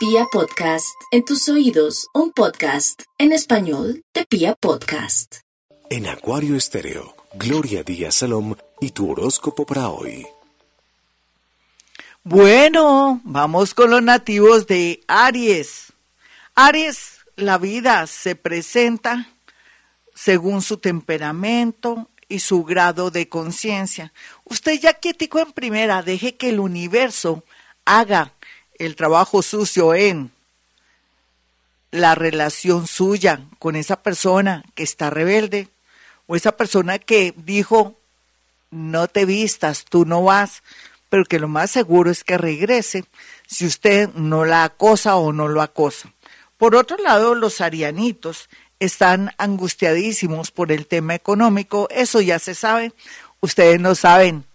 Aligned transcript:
Pia 0.00 0.24
Podcast, 0.32 0.98
en 1.10 1.26
tus 1.26 1.46
oídos, 1.50 2.08
un 2.14 2.32
podcast 2.32 3.02
en 3.18 3.32
español 3.32 4.02
de 4.14 4.24
Pia 4.24 4.54
Podcast. 4.54 5.40
En 5.90 6.06
Acuario 6.06 6.56
Estéreo, 6.56 7.14
Gloria 7.34 7.82
Díaz 7.82 8.14
Salom 8.14 8.54
y 8.80 8.92
tu 8.92 9.10
horóscopo 9.10 9.66
para 9.66 9.90
hoy. 9.90 10.26
Bueno, 12.24 13.20
vamos 13.24 13.74
con 13.74 13.90
los 13.90 14.02
nativos 14.02 14.66
de 14.66 15.02
Aries. 15.06 15.92
Aries, 16.54 17.18
la 17.36 17.58
vida 17.58 18.06
se 18.06 18.36
presenta 18.36 19.28
según 20.14 20.62
su 20.62 20.78
temperamento 20.78 22.08
y 22.26 22.38
su 22.38 22.64
grado 22.64 23.10
de 23.10 23.28
conciencia. 23.28 24.14
Usted 24.44 24.80
ya 24.80 24.94
quietico 24.94 25.40
en 25.40 25.52
primera, 25.52 26.02
deje 26.02 26.38
que 26.38 26.48
el 26.48 26.58
universo 26.58 27.44
haga 27.84 28.32
el 28.80 28.96
trabajo 28.96 29.42
sucio 29.42 29.94
en 29.94 30.32
la 31.90 32.14
relación 32.14 32.86
suya 32.86 33.42
con 33.58 33.76
esa 33.76 34.02
persona 34.02 34.64
que 34.74 34.82
está 34.82 35.10
rebelde 35.10 35.68
o 36.26 36.34
esa 36.34 36.56
persona 36.56 36.98
que 36.98 37.34
dijo, 37.36 37.96
no 38.70 39.06
te 39.06 39.26
vistas, 39.26 39.84
tú 39.84 40.06
no 40.06 40.24
vas, 40.24 40.62
pero 41.10 41.26
que 41.26 41.38
lo 41.38 41.46
más 41.46 41.70
seguro 41.70 42.10
es 42.10 42.24
que 42.24 42.38
regrese 42.38 43.04
si 43.46 43.66
usted 43.66 44.08
no 44.14 44.46
la 44.46 44.64
acosa 44.64 45.16
o 45.16 45.32
no 45.32 45.46
lo 45.46 45.60
acosa. 45.60 46.10
Por 46.56 46.74
otro 46.74 46.96
lado, 46.96 47.34
los 47.34 47.60
arianitos 47.60 48.48
están 48.78 49.32
angustiadísimos 49.36 50.52
por 50.52 50.72
el 50.72 50.86
tema 50.86 51.14
económico, 51.14 51.86
eso 51.90 52.22
ya 52.22 52.38
se 52.38 52.54
sabe, 52.54 52.94
ustedes 53.40 53.78
no 53.78 53.94
saben 53.94 54.46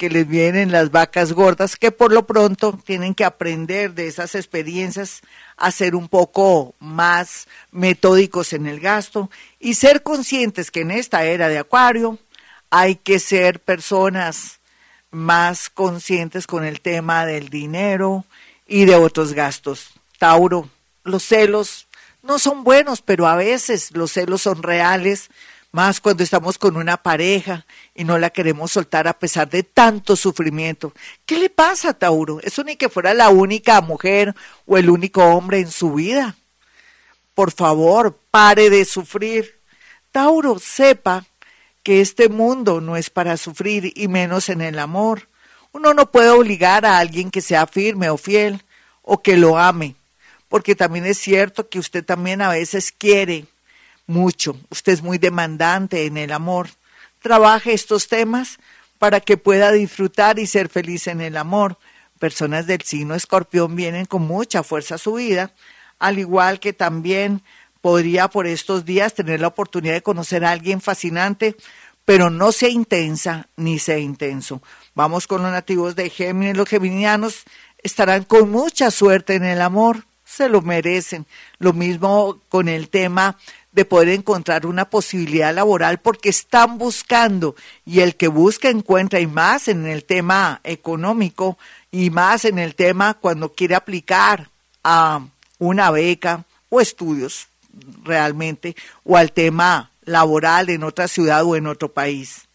que 0.00 0.08
les 0.08 0.26
vienen 0.26 0.72
las 0.72 0.90
vacas 0.90 1.34
gordas, 1.34 1.76
que 1.76 1.92
por 1.92 2.10
lo 2.10 2.26
pronto 2.26 2.72
tienen 2.72 3.14
que 3.14 3.22
aprender 3.22 3.92
de 3.92 4.06
esas 4.06 4.34
experiencias 4.34 5.20
a 5.58 5.70
ser 5.70 5.94
un 5.94 6.08
poco 6.08 6.74
más 6.78 7.48
metódicos 7.70 8.54
en 8.54 8.66
el 8.66 8.80
gasto 8.80 9.30
y 9.58 9.74
ser 9.74 10.02
conscientes 10.02 10.70
que 10.70 10.80
en 10.80 10.90
esta 10.90 11.24
era 11.24 11.48
de 11.48 11.58
Acuario 11.58 12.18
hay 12.70 12.96
que 12.96 13.18
ser 13.18 13.60
personas 13.60 14.60
más 15.10 15.68
conscientes 15.68 16.46
con 16.46 16.64
el 16.64 16.80
tema 16.80 17.26
del 17.26 17.50
dinero 17.50 18.24
y 18.66 18.86
de 18.86 18.96
otros 18.96 19.34
gastos. 19.34 19.90
Tauro, 20.18 20.70
los 21.04 21.24
celos 21.24 21.88
no 22.22 22.38
son 22.38 22.64
buenos, 22.64 23.02
pero 23.02 23.26
a 23.26 23.36
veces 23.36 23.90
los 23.90 24.12
celos 24.12 24.40
son 24.40 24.62
reales 24.62 25.28
más 25.72 26.00
cuando 26.00 26.22
estamos 26.22 26.58
con 26.58 26.76
una 26.76 26.96
pareja 26.96 27.66
y 27.94 28.04
no 28.04 28.18
la 28.18 28.30
queremos 28.30 28.72
soltar 28.72 29.06
a 29.06 29.18
pesar 29.18 29.48
de 29.48 29.62
tanto 29.62 30.16
sufrimiento. 30.16 30.92
¿Qué 31.26 31.38
le 31.38 31.50
pasa, 31.50 31.94
Tauro? 31.94 32.40
Eso 32.42 32.64
ni 32.64 32.76
que 32.76 32.88
fuera 32.88 33.14
la 33.14 33.30
única 33.30 33.80
mujer 33.80 34.34
o 34.66 34.76
el 34.76 34.90
único 34.90 35.24
hombre 35.24 35.60
en 35.60 35.70
su 35.70 35.94
vida. 35.94 36.36
Por 37.34 37.52
favor, 37.52 38.18
pare 38.30 38.68
de 38.68 38.84
sufrir. 38.84 39.60
Tauro, 40.10 40.58
sepa 40.58 41.24
que 41.82 42.00
este 42.00 42.28
mundo 42.28 42.80
no 42.80 42.96
es 42.96 43.10
para 43.10 43.36
sufrir 43.36 43.92
y 43.94 44.08
menos 44.08 44.48
en 44.48 44.60
el 44.60 44.78
amor. 44.78 45.28
Uno 45.72 45.94
no 45.94 46.10
puede 46.10 46.30
obligar 46.30 46.84
a 46.84 46.98
alguien 46.98 47.30
que 47.30 47.40
sea 47.40 47.66
firme 47.66 48.10
o 48.10 48.16
fiel 48.16 48.64
o 49.02 49.22
que 49.22 49.36
lo 49.36 49.56
ame, 49.56 49.94
porque 50.48 50.74
también 50.74 51.06
es 51.06 51.18
cierto 51.18 51.68
que 51.68 51.78
usted 51.78 52.04
también 52.04 52.42
a 52.42 52.50
veces 52.50 52.92
quiere 52.92 53.46
mucho. 54.10 54.56
Usted 54.68 54.92
es 54.92 55.02
muy 55.02 55.18
demandante 55.18 56.04
en 56.04 56.16
el 56.16 56.32
amor. 56.32 56.68
Trabaje 57.20 57.72
estos 57.72 58.08
temas 58.08 58.58
para 58.98 59.20
que 59.20 59.36
pueda 59.36 59.72
disfrutar 59.72 60.38
y 60.38 60.46
ser 60.46 60.68
feliz 60.68 61.06
en 61.06 61.20
el 61.20 61.36
amor. 61.36 61.78
Personas 62.18 62.66
del 62.66 62.82
signo 62.82 63.14
escorpión 63.14 63.74
vienen 63.74 64.04
con 64.04 64.22
mucha 64.22 64.62
fuerza 64.62 64.96
a 64.96 64.98
su 64.98 65.14
vida, 65.14 65.54
al 65.98 66.18
igual 66.18 66.60
que 66.60 66.74
también 66.74 67.42
podría 67.80 68.28
por 68.28 68.46
estos 68.46 68.84
días 68.84 69.14
tener 69.14 69.40
la 69.40 69.48
oportunidad 69.48 69.94
de 69.94 70.02
conocer 70.02 70.44
a 70.44 70.50
alguien 70.50 70.82
fascinante, 70.82 71.56
pero 72.04 72.28
no 72.28 72.52
sea 72.52 72.68
intensa 72.68 73.48
ni 73.56 73.78
sea 73.78 73.98
intenso. 73.98 74.60
Vamos 74.94 75.26
con 75.26 75.42
los 75.42 75.50
nativos 75.50 75.96
de 75.96 76.10
Géminis. 76.10 76.56
Los 76.56 76.68
geminianos 76.68 77.44
estarán 77.82 78.24
con 78.24 78.50
mucha 78.50 78.90
suerte 78.90 79.34
en 79.34 79.44
el 79.44 79.62
amor, 79.62 80.04
se 80.24 80.48
lo 80.48 80.60
merecen. 80.62 81.26
Lo 81.58 81.72
mismo 81.72 82.40
con 82.48 82.68
el 82.68 82.88
tema 82.88 83.38
de 83.72 83.84
poder 83.84 84.08
encontrar 84.08 84.66
una 84.66 84.90
posibilidad 84.90 85.54
laboral 85.54 85.98
porque 85.98 86.28
están 86.28 86.78
buscando 86.78 87.54
y 87.86 88.00
el 88.00 88.16
que 88.16 88.28
busca 88.28 88.68
encuentra 88.68 89.20
y 89.20 89.26
más 89.26 89.68
en 89.68 89.86
el 89.86 90.04
tema 90.04 90.60
económico 90.64 91.56
y 91.92 92.10
más 92.10 92.44
en 92.44 92.58
el 92.58 92.74
tema 92.74 93.14
cuando 93.14 93.52
quiere 93.52 93.74
aplicar 93.74 94.50
a 94.82 95.20
una 95.58 95.90
beca 95.90 96.44
o 96.68 96.80
estudios 96.80 97.48
realmente 98.02 98.74
o 99.04 99.16
al 99.16 99.32
tema 99.32 99.90
laboral 100.04 100.70
en 100.70 100.82
otra 100.82 101.06
ciudad 101.06 101.44
o 101.44 101.54
en 101.54 101.66
otro 101.66 101.92
país. 101.92 102.48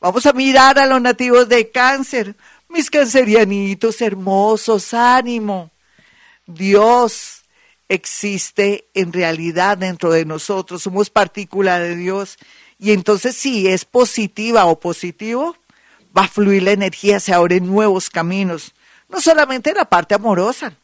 Vamos 0.00 0.26
a 0.26 0.32
mirar 0.32 0.78
a 0.78 0.86
los 0.86 1.00
nativos 1.00 1.48
de 1.48 1.70
cáncer, 1.70 2.36
mis 2.68 2.90
cancerianitos 2.90 4.00
hermosos, 4.00 4.92
ánimo. 4.92 5.70
Dios 6.46 7.43
existe 7.94 8.86
en 8.94 9.12
realidad 9.12 9.78
dentro 9.78 10.12
de 10.12 10.24
nosotros, 10.24 10.82
somos 10.82 11.10
partícula 11.10 11.78
de 11.78 11.96
Dios. 11.96 12.36
Y 12.78 12.92
entonces 12.92 13.36
si 13.36 13.68
es 13.68 13.84
positiva 13.84 14.66
o 14.66 14.78
positivo, 14.78 15.56
va 16.16 16.24
a 16.24 16.28
fluir 16.28 16.62
la 16.62 16.72
energía, 16.72 17.20
se 17.20 17.32
abren 17.32 17.66
nuevos 17.66 18.10
caminos, 18.10 18.74
no 19.08 19.20
solamente 19.20 19.70
en 19.70 19.76
la 19.76 19.84
parte 19.84 20.14
amorosa, 20.14 20.74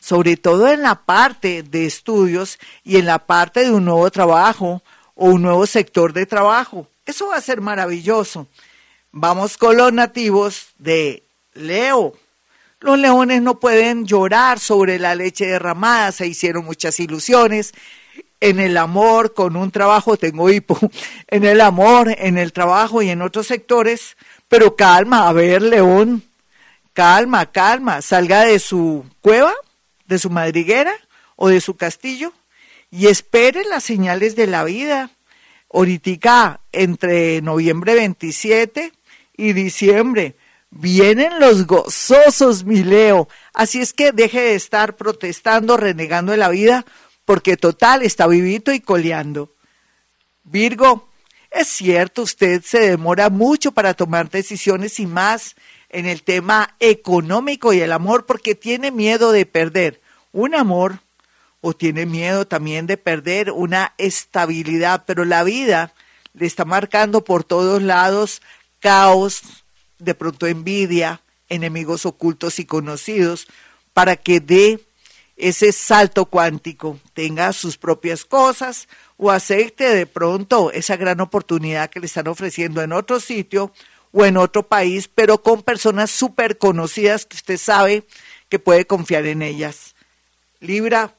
sobre 0.00 0.36
todo 0.36 0.68
en 0.68 0.82
la 0.82 1.04
parte 1.04 1.62
de 1.62 1.86
estudios 1.86 2.58
y 2.84 2.96
en 2.96 3.06
la 3.06 3.18
parte 3.18 3.64
de 3.64 3.70
un 3.70 3.84
nuevo 3.84 4.10
trabajo 4.10 4.82
o 5.14 5.26
un 5.26 5.42
nuevo 5.42 5.66
sector 5.66 6.12
de 6.12 6.26
trabajo. 6.26 6.88
Eso 7.04 7.28
va 7.28 7.36
a 7.36 7.42
ser 7.42 7.60
maravilloso. 7.60 8.46
Vamos 9.12 9.56
con 9.56 9.76
los 9.76 9.92
nativos 9.92 10.68
de 10.78 11.24
Leo. 11.52 12.14
Los 12.80 12.98
leones 12.98 13.42
no 13.42 13.60
pueden 13.60 14.06
llorar 14.06 14.58
sobre 14.58 14.98
la 14.98 15.14
leche 15.14 15.46
derramada, 15.46 16.12
se 16.12 16.26
hicieron 16.26 16.64
muchas 16.64 16.98
ilusiones. 16.98 17.72
En 18.40 18.58
el 18.58 18.78
amor, 18.78 19.34
con 19.34 19.54
un 19.56 19.70
trabajo, 19.70 20.16
tengo 20.16 20.48
hipo, 20.48 20.78
en 21.28 21.44
el 21.44 21.60
amor, 21.60 22.14
en 22.18 22.38
el 22.38 22.54
trabajo 22.54 23.02
y 23.02 23.10
en 23.10 23.20
otros 23.20 23.46
sectores, 23.46 24.16
pero 24.48 24.76
calma, 24.76 25.28
a 25.28 25.32
ver, 25.32 25.60
león, 25.60 26.22
calma, 26.94 27.52
calma, 27.52 28.00
salga 28.00 28.46
de 28.46 28.58
su 28.58 29.04
cueva, 29.20 29.52
de 30.06 30.18
su 30.18 30.30
madriguera 30.30 30.92
o 31.36 31.48
de 31.48 31.60
su 31.60 31.76
castillo 31.76 32.32
y 32.90 33.06
espere 33.08 33.62
las 33.64 33.84
señales 33.84 34.36
de 34.36 34.46
la 34.46 34.64
vida. 34.64 35.10
Ahorita, 35.72 36.60
entre 36.72 37.40
noviembre 37.42 37.94
27 37.94 38.92
y 39.36 39.52
diciembre, 39.52 40.34
Vienen 40.70 41.40
los 41.40 41.66
gozosos, 41.66 42.64
mi 42.64 42.82
Leo. 42.84 43.28
Así 43.52 43.80
es 43.80 43.92
que 43.92 44.12
deje 44.12 44.40
de 44.40 44.54
estar 44.54 44.96
protestando, 44.96 45.76
renegando 45.76 46.32
de 46.32 46.38
la 46.38 46.48
vida, 46.48 46.86
porque 47.24 47.56
total 47.56 48.02
está 48.02 48.26
vivito 48.26 48.72
y 48.72 48.80
coleando. 48.80 49.52
Virgo, 50.44 51.08
es 51.50 51.68
cierto, 51.68 52.22
usted 52.22 52.62
se 52.62 52.80
demora 52.80 53.30
mucho 53.30 53.72
para 53.72 53.94
tomar 53.94 54.30
decisiones 54.30 55.00
y 55.00 55.06
más 55.06 55.56
en 55.88 56.06
el 56.06 56.22
tema 56.22 56.76
económico 56.78 57.72
y 57.72 57.80
el 57.80 57.92
amor 57.92 58.24
porque 58.24 58.54
tiene 58.54 58.92
miedo 58.92 59.32
de 59.32 59.46
perder 59.46 60.00
un 60.32 60.54
amor 60.54 61.00
o 61.60 61.72
tiene 61.72 62.06
miedo 62.06 62.46
también 62.46 62.86
de 62.86 62.96
perder 62.96 63.50
una 63.50 63.92
estabilidad, 63.98 65.02
pero 65.06 65.24
la 65.24 65.42
vida 65.42 65.92
le 66.32 66.46
está 66.46 66.64
marcando 66.64 67.24
por 67.24 67.42
todos 67.42 67.82
lados 67.82 68.40
caos, 68.78 69.59
de 70.00 70.14
pronto 70.14 70.46
envidia, 70.46 71.20
enemigos 71.48 72.06
ocultos 72.06 72.58
y 72.58 72.64
conocidos, 72.64 73.46
para 73.92 74.16
que 74.16 74.40
dé 74.40 74.80
ese 75.36 75.72
salto 75.72 76.26
cuántico, 76.26 76.98
tenga 77.14 77.52
sus 77.52 77.78
propias 77.78 78.24
cosas 78.24 78.88
o 79.16 79.30
acepte 79.30 79.84
de 79.94 80.06
pronto 80.06 80.70
esa 80.72 80.96
gran 80.96 81.20
oportunidad 81.20 81.90
que 81.90 82.00
le 82.00 82.06
están 82.06 82.28
ofreciendo 82.28 82.82
en 82.82 82.92
otro 82.92 83.20
sitio 83.20 83.72
o 84.12 84.24
en 84.24 84.36
otro 84.36 84.66
país, 84.66 85.08
pero 85.08 85.42
con 85.42 85.62
personas 85.62 86.10
súper 86.10 86.58
conocidas 86.58 87.26
que 87.26 87.36
usted 87.36 87.56
sabe 87.56 88.04
que 88.48 88.58
puede 88.58 88.86
confiar 88.86 89.26
en 89.26 89.42
ellas. 89.42 89.94
Libra, 90.60 91.14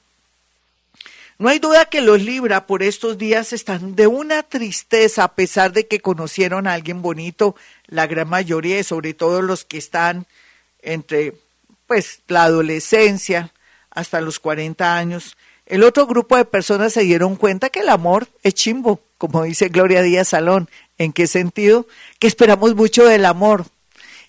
no 1.42 1.50
hay 1.50 1.58
duda 1.58 1.86
que 1.86 2.02
los 2.02 2.22
Libra 2.22 2.68
por 2.68 2.84
estos 2.84 3.18
días 3.18 3.52
están 3.52 3.96
de 3.96 4.06
una 4.06 4.44
tristeza 4.44 5.24
a 5.24 5.34
pesar 5.34 5.74
de 5.74 5.88
que 5.88 6.00
conocieron 6.00 6.68
a 6.68 6.74
alguien 6.74 7.02
bonito, 7.02 7.56
la 7.88 8.06
gran 8.06 8.30
mayoría 8.30 8.80
y 8.80 8.84
sobre 8.84 9.16
todo 9.16 9.42
los 9.42 9.66
que 9.66 9.80
están 9.80 10.28
entre 10.84 11.34
pues 11.88 12.22
la 12.28 12.44
adolescencia 12.44 13.52
hasta 13.90 14.22
los 14.22 14.40
40 14.40 14.96
años. 14.96 15.36
El 15.66 15.82
otro 15.84 16.06
grupo 16.06 16.38
de 16.38 16.46
personas 16.46 16.94
se 16.94 17.02
dieron 17.02 17.36
cuenta 17.36 17.72
que 17.72 17.80
el 17.80 17.90
amor 17.90 18.28
es 18.44 18.54
chimbo, 18.54 19.02
como 19.18 19.42
dice 19.42 19.70
Gloria 19.70 20.04
Díaz 20.04 20.28
Salón. 20.28 20.70
¿En 21.00 21.12
qué 21.12 21.26
sentido? 21.26 21.88
Que 22.20 22.28
esperamos 22.28 22.76
mucho 22.76 23.04
del 23.06 23.26
amor 23.26 23.66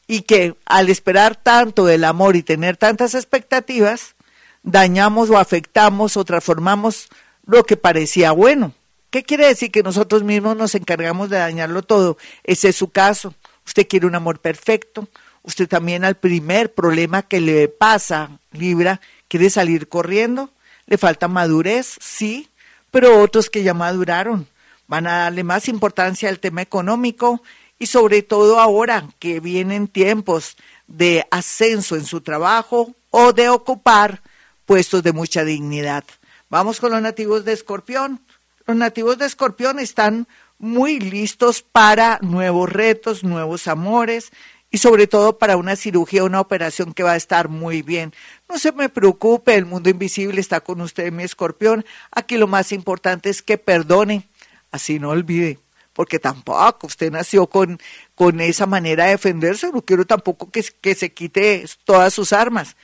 y 0.06 0.22
que 0.22 0.54
al 0.64 0.88
esperar 0.88 1.36
tanto 1.36 1.84
del 1.84 2.04
amor 2.04 2.36
y 2.36 2.42
tener 2.42 2.78
tantas 2.78 3.14
expectativas, 3.14 4.14
dañamos 4.62 5.30
o 5.30 5.38
afectamos 5.38 6.16
o 6.16 6.24
transformamos 6.24 7.08
lo 7.44 7.64
que 7.64 7.76
parecía 7.76 8.32
bueno. 8.32 8.72
¿Qué 9.10 9.24
quiere 9.24 9.46
decir? 9.46 9.70
Que 9.70 9.82
nosotros 9.82 10.22
mismos 10.22 10.56
nos 10.56 10.74
encargamos 10.74 11.28
de 11.28 11.38
dañarlo 11.38 11.82
todo. 11.82 12.16
Ese 12.44 12.70
es 12.70 12.76
su 12.76 12.90
caso. 12.90 13.34
Usted 13.66 13.86
quiere 13.86 14.06
un 14.06 14.14
amor 14.14 14.40
perfecto. 14.40 15.08
Usted 15.42 15.68
también 15.68 16.04
al 16.04 16.14
primer 16.14 16.72
problema 16.72 17.22
que 17.22 17.40
le 17.40 17.68
pasa, 17.68 18.38
Libra, 18.52 19.00
quiere 19.28 19.50
salir 19.50 19.88
corriendo. 19.88 20.50
Le 20.86 20.98
falta 20.98 21.28
madurez, 21.28 21.96
sí, 22.00 22.48
pero 22.90 23.20
otros 23.20 23.50
que 23.50 23.62
ya 23.62 23.74
maduraron 23.74 24.46
van 24.86 25.06
a 25.06 25.18
darle 25.18 25.44
más 25.44 25.68
importancia 25.68 26.28
al 26.28 26.38
tema 26.38 26.62
económico 26.62 27.42
y 27.78 27.86
sobre 27.86 28.22
todo 28.22 28.60
ahora 28.60 29.08
que 29.18 29.40
vienen 29.40 29.88
tiempos 29.88 30.56
de 30.86 31.26
ascenso 31.30 31.96
en 31.96 32.04
su 32.04 32.20
trabajo 32.20 32.94
o 33.10 33.32
de 33.32 33.48
ocupar 33.48 34.22
puestos 34.64 35.02
de 35.02 35.12
mucha 35.12 35.44
dignidad. 35.44 36.04
Vamos 36.48 36.80
con 36.80 36.92
los 36.92 37.02
nativos 37.02 37.44
de 37.44 37.52
Escorpión. 37.52 38.20
Los 38.66 38.76
nativos 38.76 39.18
de 39.18 39.26
Escorpión 39.26 39.78
están 39.78 40.26
muy 40.58 41.00
listos 41.00 41.62
para 41.62 42.18
nuevos 42.22 42.70
retos, 42.70 43.24
nuevos 43.24 43.66
amores 43.66 44.30
y 44.70 44.78
sobre 44.78 45.06
todo 45.06 45.36
para 45.36 45.56
una 45.56 45.76
cirugía, 45.76 46.24
una 46.24 46.40
operación 46.40 46.94
que 46.94 47.02
va 47.02 47.12
a 47.12 47.16
estar 47.16 47.48
muy 47.48 47.82
bien. 47.82 48.14
No 48.48 48.58
se 48.58 48.72
me 48.72 48.88
preocupe, 48.88 49.54
el 49.54 49.66
mundo 49.66 49.90
invisible 49.90 50.40
está 50.40 50.60
con 50.60 50.80
usted, 50.80 51.12
mi 51.12 51.24
escorpión. 51.24 51.84
Aquí 52.10 52.38
lo 52.38 52.46
más 52.46 52.72
importante 52.72 53.28
es 53.28 53.42
que 53.42 53.58
perdone, 53.58 54.28
así 54.70 54.98
no 54.98 55.10
olvide, 55.10 55.58
porque 55.92 56.18
tampoco 56.18 56.86
usted 56.86 57.12
nació 57.12 57.48
con, 57.48 57.78
con 58.14 58.40
esa 58.40 58.64
manera 58.64 59.04
de 59.04 59.10
defenderse, 59.10 59.70
no 59.72 59.82
quiero 59.82 60.06
tampoco 60.06 60.50
que, 60.50 60.64
que 60.80 60.94
se 60.94 61.12
quite 61.12 61.66
todas 61.84 62.14
sus 62.14 62.32
armas. 62.32 62.74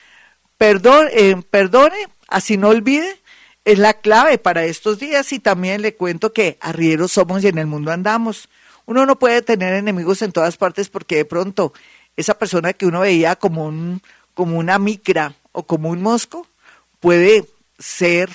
Perdone, 0.59 1.09
eh, 1.13 1.41
perdone, 1.49 1.95
así 2.27 2.57
no 2.57 2.67
olvide, 2.67 3.17
es 3.63 3.79
la 3.79 3.93
clave 3.93 4.37
para 4.37 4.65
estos 4.65 4.99
días 4.99 5.31
y 5.31 5.39
también 5.39 5.81
le 5.81 5.95
cuento 5.95 6.33
que 6.33 6.57
arrieros 6.59 7.13
somos 7.13 7.41
y 7.45 7.47
en 7.47 7.59
el 7.59 7.65
mundo 7.65 7.93
andamos. 7.93 8.49
Uno 8.85 9.05
no 9.05 9.17
puede 9.17 9.41
tener 9.41 9.73
enemigos 9.73 10.21
en 10.21 10.33
todas 10.33 10.57
partes 10.57 10.89
porque 10.89 11.15
de 11.15 11.23
pronto 11.23 11.71
esa 12.17 12.37
persona 12.37 12.73
que 12.73 12.85
uno 12.85 12.99
veía 12.99 13.37
como, 13.37 13.67
un, 13.67 14.01
como 14.33 14.57
una 14.57 14.79
micra 14.79 15.33
o 15.53 15.63
como 15.63 15.91
un 15.91 16.01
mosco 16.01 16.45
puede 16.99 17.45
ser 17.77 18.29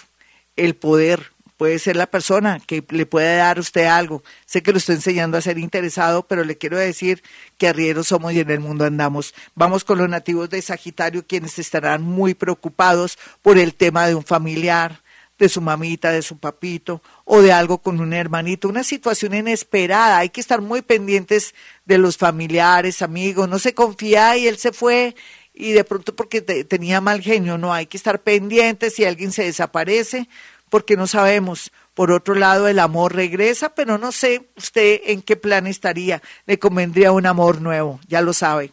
el 0.56 0.76
poder 0.76 1.33
puede 1.56 1.78
ser 1.78 1.96
la 1.96 2.06
persona 2.06 2.60
que 2.66 2.84
le 2.90 3.06
puede 3.06 3.36
dar 3.36 3.58
usted 3.58 3.86
algo. 3.86 4.22
Sé 4.46 4.62
que 4.62 4.72
lo 4.72 4.78
estoy 4.78 4.96
enseñando 4.96 5.38
a 5.38 5.42
ser 5.42 5.58
interesado, 5.58 6.26
pero 6.26 6.44
le 6.44 6.58
quiero 6.58 6.78
decir 6.78 7.22
que 7.58 7.68
arrieros 7.68 8.08
somos 8.08 8.32
y 8.32 8.40
en 8.40 8.50
el 8.50 8.60
mundo 8.60 8.84
andamos. 8.84 9.34
Vamos 9.54 9.84
con 9.84 9.98
los 9.98 10.08
nativos 10.08 10.50
de 10.50 10.62
Sagitario, 10.62 11.26
quienes 11.26 11.58
estarán 11.58 12.02
muy 12.02 12.34
preocupados 12.34 13.18
por 13.42 13.58
el 13.58 13.74
tema 13.74 14.06
de 14.06 14.14
un 14.14 14.24
familiar, 14.24 15.02
de 15.38 15.48
su 15.48 15.60
mamita, 15.60 16.12
de 16.12 16.22
su 16.22 16.38
papito 16.38 17.02
o 17.24 17.42
de 17.42 17.52
algo 17.52 17.78
con 17.78 18.00
un 18.00 18.12
hermanito, 18.12 18.68
una 18.68 18.84
situación 18.84 19.34
inesperada. 19.34 20.18
Hay 20.18 20.28
que 20.28 20.40
estar 20.40 20.60
muy 20.60 20.82
pendientes 20.82 21.54
de 21.84 21.98
los 21.98 22.16
familiares, 22.16 23.02
amigos. 23.02 23.48
No 23.48 23.58
se 23.58 23.74
confía 23.74 24.36
y 24.36 24.46
él 24.46 24.58
se 24.58 24.72
fue 24.72 25.14
y 25.52 25.72
de 25.72 25.84
pronto 25.84 26.14
porque 26.14 26.40
tenía 26.42 27.00
mal 27.00 27.20
genio. 27.20 27.58
No, 27.58 27.72
hay 27.72 27.86
que 27.86 27.96
estar 27.96 28.22
pendientes 28.22 28.94
si 28.94 29.04
alguien 29.04 29.32
se 29.32 29.44
desaparece 29.44 30.28
porque 30.74 30.96
no 30.96 31.06
sabemos. 31.06 31.70
Por 31.94 32.10
otro 32.10 32.34
lado, 32.34 32.66
el 32.66 32.80
amor 32.80 33.14
regresa, 33.14 33.76
pero 33.76 33.96
no 33.96 34.10
sé 34.10 34.48
usted 34.56 35.02
en 35.04 35.22
qué 35.22 35.36
plan 35.36 35.68
estaría. 35.68 36.20
Le 36.46 36.58
convendría 36.58 37.12
un 37.12 37.26
amor 37.26 37.60
nuevo, 37.60 38.00
ya 38.08 38.20
lo 38.20 38.32
sabe. 38.32 38.72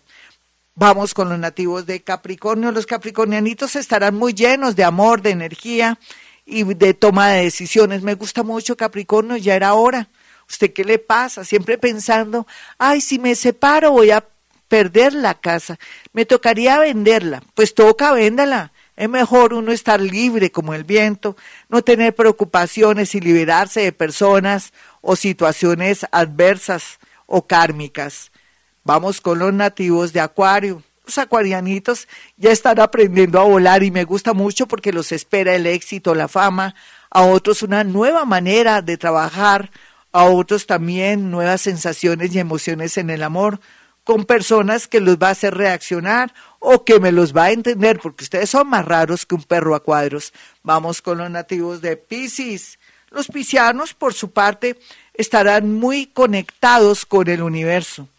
Vamos 0.74 1.14
con 1.14 1.30
los 1.30 1.38
nativos 1.38 1.86
de 1.86 2.02
Capricornio. 2.02 2.72
Los 2.72 2.88
capricornianitos 2.88 3.76
estarán 3.76 4.16
muy 4.16 4.34
llenos 4.34 4.76
de 4.76 4.84
amor, 4.84 5.22
de 5.22 5.30
energía 5.30 6.00
y 6.44 6.64
de 6.64 6.96
toma 6.96 7.30
de 7.30 7.44
decisiones. 7.44 8.02
Me 8.02 8.16
gusta 8.16 8.42
mucho 8.42 8.76
Capricornio, 8.76 9.38
ya 9.38 9.54
era 9.54 9.76
hora. 9.76 10.08
¿Usted 10.50 10.74
qué 10.74 10.84
le 10.84 10.98
pasa? 10.98 11.46
Siempre 11.46 11.78
pensando, 11.78 12.48
ay, 12.80 13.00
si 13.02 13.20
me 13.20 13.36
separo 13.36 13.92
voy 13.92 14.10
a 14.10 14.26
perder 14.68 15.14
la 15.14 15.36
casa, 15.36 15.78
me 16.14 16.26
tocaría 16.26 16.80
venderla. 16.80 17.44
Pues 17.54 17.76
toca, 17.76 18.12
véndala. 18.12 18.72
Es 19.02 19.10
mejor 19.10 19.56
uno 19.56 19.72
estar 19.72 20.00
libre 20.00 20.52
como 20.52 20.76
el 20.76 20.84
viento, 20.84 21.36
no 21.70 21.82
tener 21.82 22.14
preocupaciones 22.14 23.16
y 23.16 23.20
liberarse 23.20 23.82
de 23.82 23.92
personas 23.92 24.74
o 25.02 25.16
situaciones 25.16 26.06
adversas 26.12 27.00
o 27.26 27.48
kármicas. 27.48 28.32
Vamos 28.84 29.20
con 29.20 29.40
los 29.40 29.52
nativos 29.56 30.14
de 30.14 30.20
Acuario. 30.20 30.84
Los 31.04 31.18
acuarianitos 31.18 32.08
ya 32.38 32.52
están 32.52 32.80
aprendiendo 32.80 33.40
a 33.40 33.44
volar 33.44 33.82
y 33.82 33.90
me 33.90 34.04
gusta 34.04 34.34
mucho 34.34 34.68
porque 34.68 34.94
los 34.94 35.12
espera 35.12 35.56
el 35.56 35.66
éxito, 35.66 36.14
la 36.14 36.28
fama, 36.28 36.76
a 37.10 37.24
otros 37.24 37.64
una 37.64 37.84
nueva 37.84 38.24
manera 38.26 38.84
de 38.84 38.98
trabajar, 38.98 39.72
a 40.12 40.26
otros 40.26 40.68
también 40.68 41.32
nuevas 41.32 41.62
sensaciones 41.62 42.36
y 42.36 42.40
emociones 42.40 43.00
en 43.00 43.10
el 43.10 43.24
amor, 43.24 43.62
con 44.12 44.26
personas 44.26 44.90
que 44.90 45.00
los 45.00 45.16
va 45.16 45.30
a 45.30 45.32
hacer 45.32 45.56
reaccionar 45.56 46.34
o 46.60 46.84
que 46.84 47.00
me 47.00 47.14
los 47.14 47.34
va 47.34 47.46
a 47.46 47.52
entender, 47.52 47.98
porque 48.02 48.26
ustedes 48.26 48.50
son 48.50 48.68
más 48.68 48.84
raros 48.84 49.26
que 49.26 49.36
un 49.36 49.44
perro 49.44 49.74
a 49.74 49.80
cuadros. 49.80 50.34
Vamos 50.64 51.02
con 51.02 51.20
los 51.20 51.32
nativos 51.32 51.80
de 51.80 51.96
Pisces. 51.96 52.78
Los 53.10 53.30
piscianos, 53.30 53.94
por 53.94 54.14
su 54.14 54.32
parte, 54.32 54.78
estarán 55.14 55.76
muy 55.76 56.08
conectados 56.08 57.06
con 57.06 57.30
el 57.30 57.42
universo. 57.42 58.10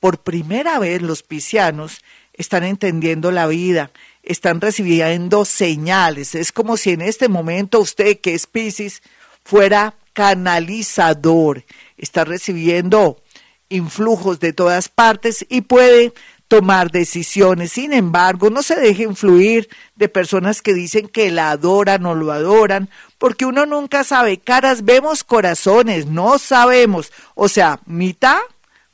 Por 0.00 0.18
primera 0.18 0.78
vez 0.78 1.00
los 1.00 1.22
piscianos 1.22 2.04
están 2.34 2.62
entendiendo 2.62 3.30
la 3.30 3.46
vida, 3.46 3.90
están 4.22 4.60
recibiendo 4.60 5.46
señales. 5.46 6.34
Es 6.34 6.52
como 6.52 6.76
si 6.76 6.90
en 6.90 7.00
este 7.00 7.30
momento 7.30 7.80
usted, 7.80 8.20
que 8.20 8.34
es 8.34 8.46
Pisces, 8.46 9.02
fuera 9.44 9.94
canalizador, 10.12 11.64
está 11.96 12.26
recibiendo 12.26 13.22
influjos 13.68 14.40
de 14.40 14.52
todas 14.52 14.88
partes 14.88 15.44
y 15.48 15.62
puede 15.62 16.12
tomar 16.48 16.90
decisiones. 16.90 17.72
Sin 17.72 17.92
embargo, 17.92 18.50
no 18.50 18.62
se 18.62 18.76
deje 18.76 19.04
influir 19.04 19.68
de 19.96 20.08
personas 20.08 20.62
que 20.62 20.74
dicen 20.74 21.08
que 21.08 21.30
la 21.30 21.50
adoran 21.50 22.06
o 22.06 22.14
lo 22.14 22.32
adoran, 22.32 22.88
porque 23.18 23.44
uno 23.44 23.66
nunca 23.66 24.02
sabe. 24.02 24.38
Caras 24.38 24.84
vemos, 24.84 25.24
corazones, 25.24 26.06
no 26.06 26.38
sabemos. 26.38 27.12
O 27.34 27.48
sea, 27.48 27.80
mitad 27.84 28.40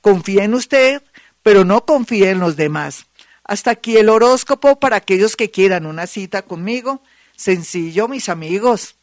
confía 0.00 0.44
en 0.44 0.54
usted, 0.54 1.02
pero 1.42 1.64
no 1.64 1.86
confía 1.86 2.30
en 2.30 2.40
los 2.40 2.56
demás. 2.56 3.06
Hasta 3.44 3.70
aquí 3.70 3.96
el 3.96 4.08
horóscopo 4.08 4.80
para 4.80 4.96
aquellos 4.96 5.36
que 5.36 5.50
quieran 5.50 5.86
una 5.86 6.06
cita 6.06 6.42
conmigo. 6.42 7.02
Sencillo, 7.36 8.08
mis 8.08 8.28
amigos. 8.28 8.96